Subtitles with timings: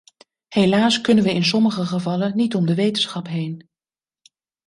[0.47, 3.69] Helaas kunnen we in sommige gevallen niet om de wetenschap heen.